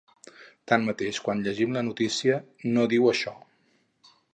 [0.71, 2.41] Tanmateix, quan llegim la notícia,
[2.75, 3.41] no diu això.